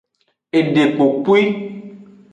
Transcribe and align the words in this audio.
Edekpopwi. 0.57 1.39